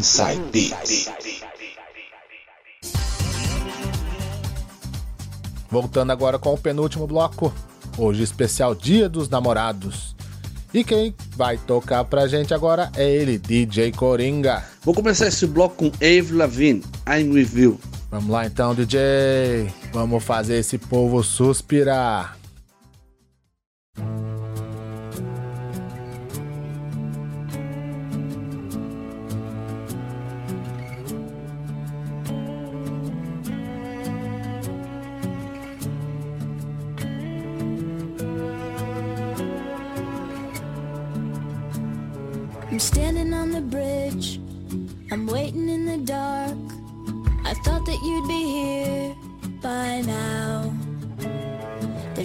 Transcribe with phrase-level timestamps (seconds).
[0.00, 1.10] Inside Beats.
[5.68, 7.52] Voltando agora com o penúltimo bloco.
[7.98, 10.16] Hoje especial Dia dos Namorados.
[10.72, 14.64] E quem vai tocar pra gente agora é ele, DJ Coringa.
[14.82, 17.78] Vou começar esse bloco com Ave Lavigne, I'm With You.
[18.10, 19.70] Vamos lá então, DJ.
[19.92, 22.39] Vamos fazer esse povo suspirar.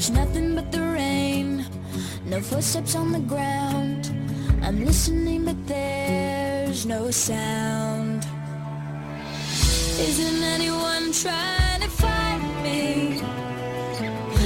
[0.06, 1.66] There's nothing but the rain,
[2.26, 4.12] no footsteps on the ground.
[4.62, 8.24] I'm listening but there's no sound.
[9.98, 13.24] Isn't anyone trying to find me?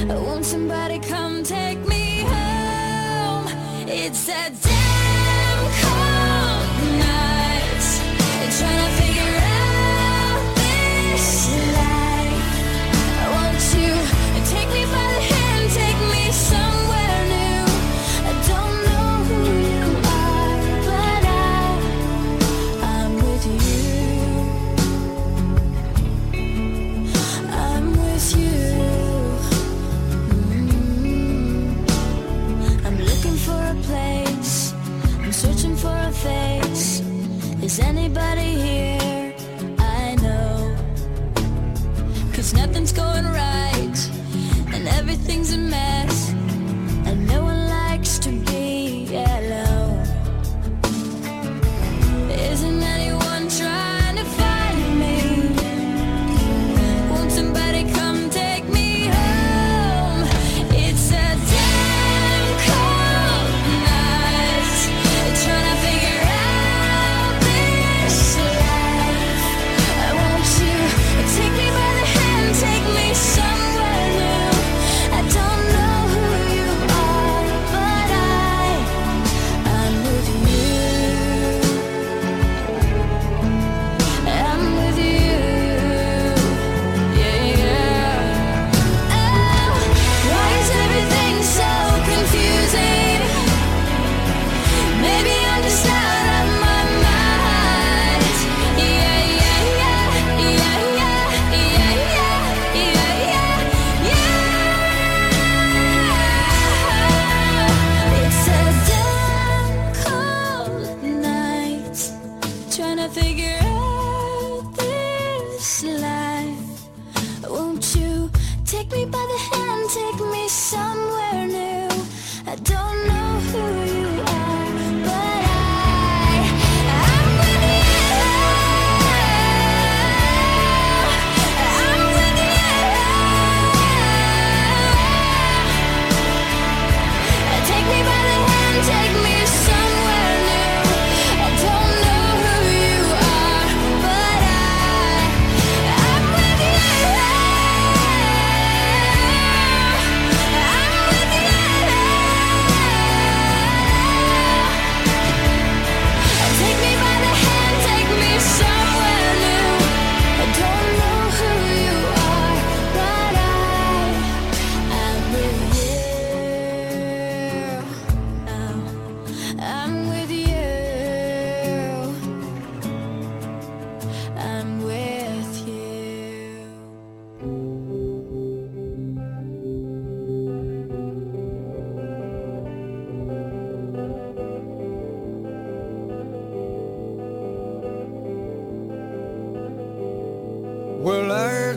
[0.08, 3.48] Won't somebody come take me home?
[3.86, 6.68] It's that damn cold
[7.04, 7.84] night.
[8.56, 9.39] Trying to figure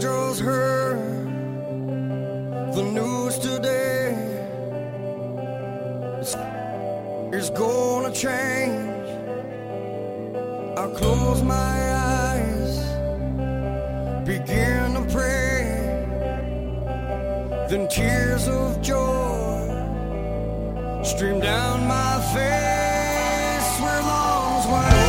[0.04, 0.98] Pedro's heard
[2.74, 4.12] the news today.
[7.32, 9.08] It's gonna change.
[10.78, 12.84] I close my eyes,
[14.26, 15.72] begin to pray.
[17.70, 19.70] Then tears of joy
[21.02, 25.03] stream down my face where long's went.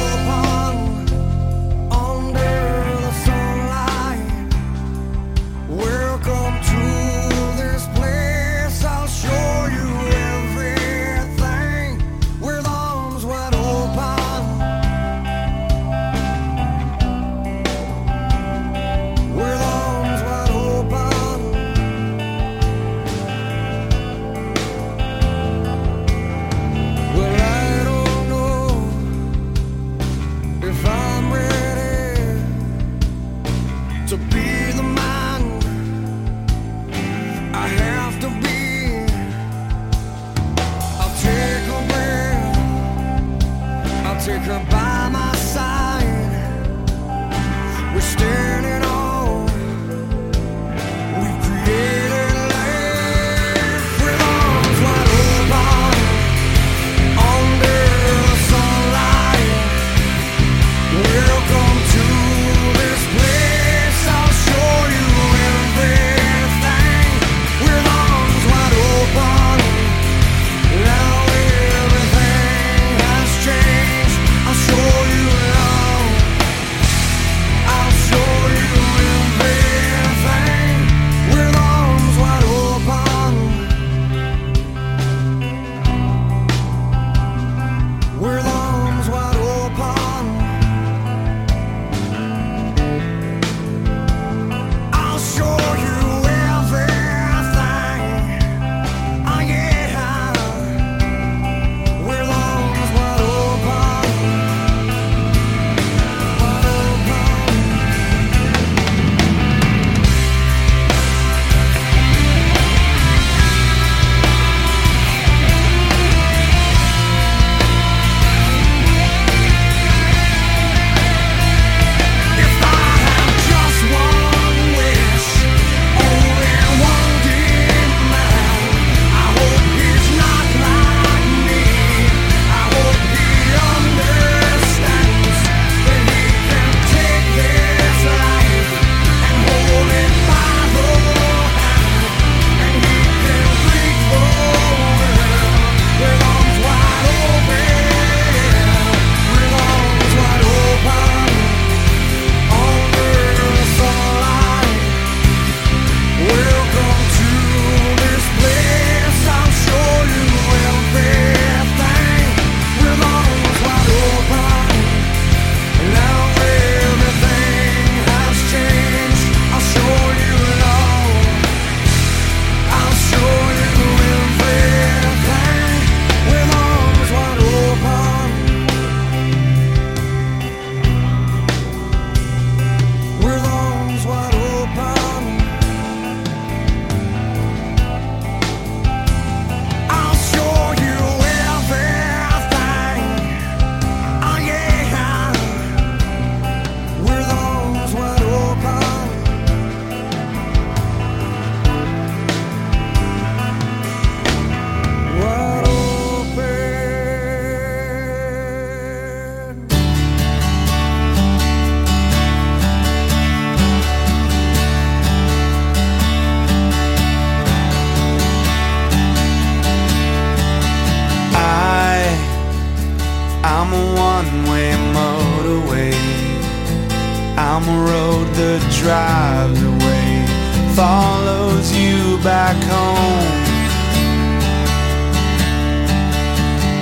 [227.56, 230.26] I'm a road that drives away,
[230.74, 233.30] follows you back home.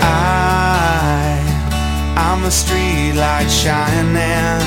[0.00, 1.44] I,
[2.16, 4.64] I'm a street light shining.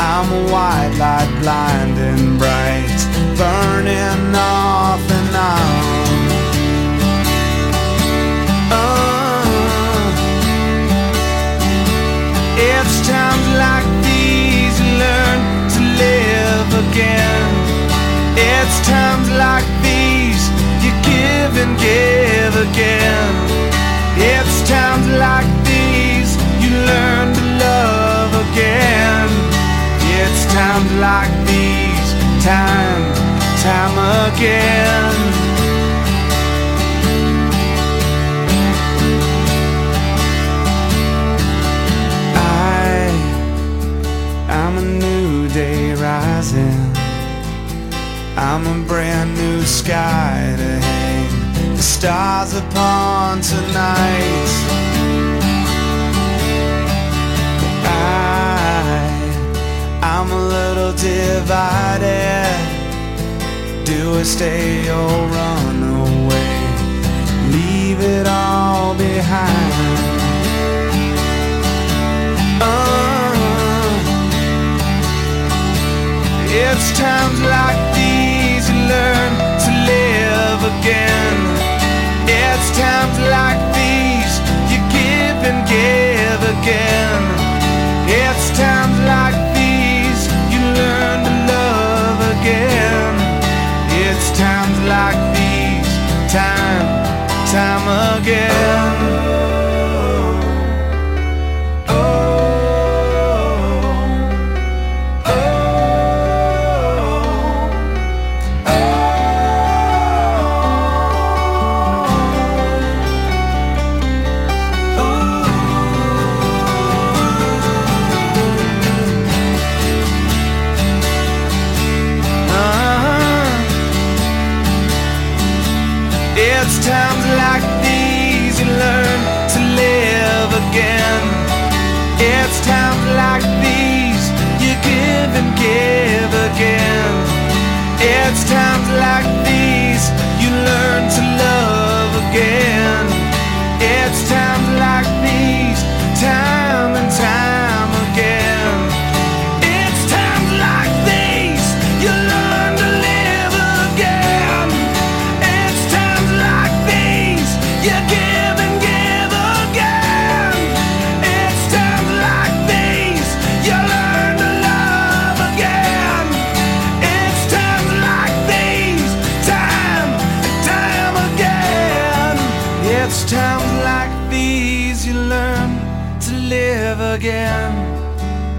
[0.00, 2.90] I'm a white light blinding bright,
[3.38, 6.26] burning off and on.
[8.74, 9.06] Oh.
[12.58, 13.85] It's times like
[21.86, 23.34] give again.
[24.32, 26.30] It's times like these
[26.62, 29.28] you learn to love again.
[30.18, 32.08] It's times like these,
[32.52, 33.04] time,
[33.68, 35.14] time again.
[42.34, 42.96] I,
[44.60, 46.82] I'm a new day rising.
[48.38, 51.15] I'm a brand new sky to hang
[51.76, 54.50] the stars upon tonight.
[57.84, 59.18] I,
[60.02, 62.56] I'm a little divided.
[63.84, 66.54] Do I stay or run away?
[67.52, 69.98] Leave it all behind.
[72.62, 73.36] Uh,
[76.48, 79.32] it's times like these you learn
[79.64, 81.15] to live again.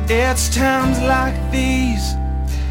[0.09, 2.13] It's times like these,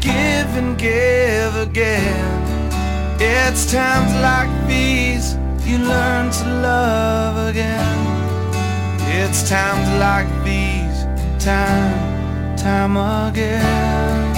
[0.01, 3.21] give and give again.
[3.21, 7.99] It's times like these you learn to love again.
[9.19, 11.05] It's times like these,
[11.37, 14.35] time, time again.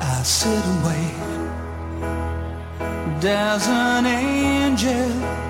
[0.00, 1.16] I sit and wait.
[3.20, 5.49] Does an angel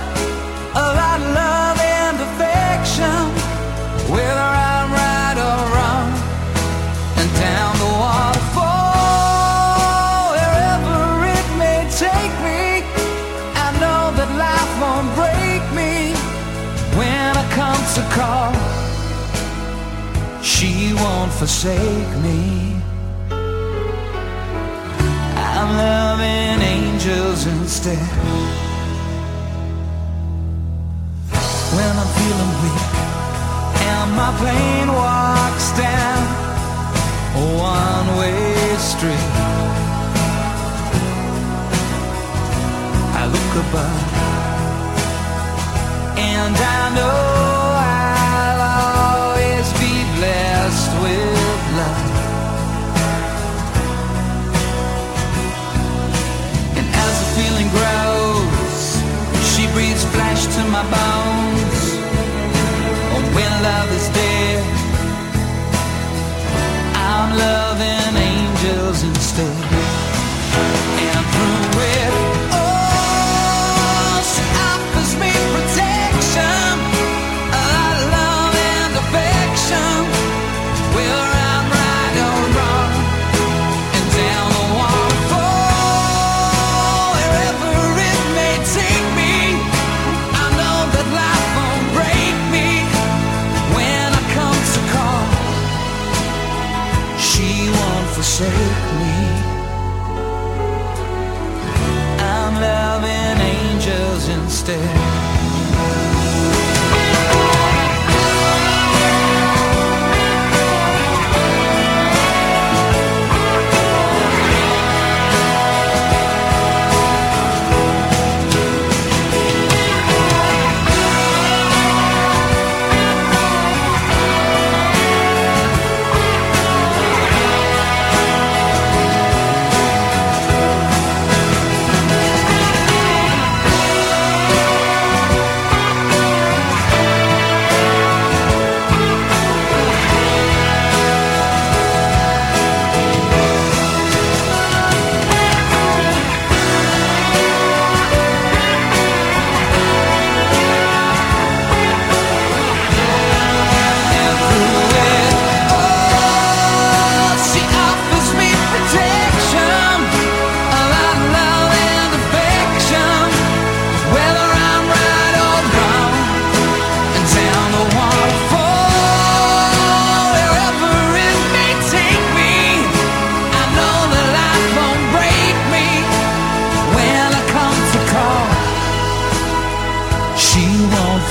[21.03, 22.39] won't forsake me.
[25.53, 28.07] I'm loving angels instead.
[31.75, 32.91] When I'm feeling weak
[33.89, 36.21] and my plane walks down
[37.41, 37.43] a
[37.73, 39.31] one-way street,
[43.19, 44.01] I look above
[46.17, 47.30] and I know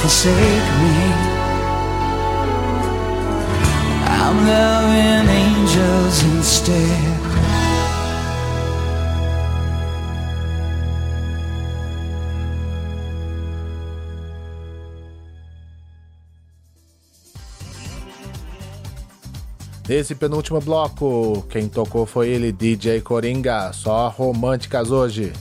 [0.01, 0.97] forsake me.
[4.07, 7.21] I'm loving angels instead.
[19.87, 23.73] Nesse penúltimo bloco, quem tocou foi ele, DJ Coringa.
[23.73, 25.33] Só românticas hoje.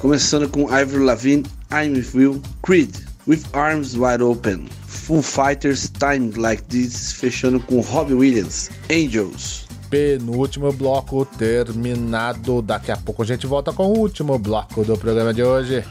[0.00, 6.32] Começando com Ivor Lavigne, I'm With You, Creed, With Arms Wide Open, Foo Fighters, Time
[6.36, 9.66] Like This, fechando com Robbie Williams, Angels.
[9.90, 12.62] Penúltimo bloco terminado.
[12.62, 15.84] Daqui a pouco a gente volta com o último bloco do programa de hoje.